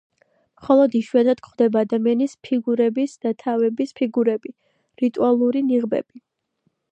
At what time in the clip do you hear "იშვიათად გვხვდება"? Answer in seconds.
0.99-1.83